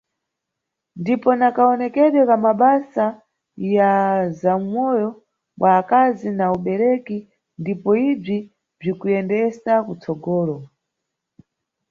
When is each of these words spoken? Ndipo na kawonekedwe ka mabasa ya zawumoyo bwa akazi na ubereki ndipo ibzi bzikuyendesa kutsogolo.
Ndipo 0.99 1.29
na 1.39 1.47
kawonekedwe 1.55 2.21
ka 2.29 2.35
mabasa 2.45 3.05
ya 3.75 3.91
zawumoyo 4.39 5.09
bwa 5.59 5.71
akazi 5.81 6.27
na 6.37 6.45
ubereki 6.57 7.17
ndipo 7.61 7.89
ibzi 8.09 8.37
bzikuyendesa 8.79 9.73
kutsogolo. 9.85 10.55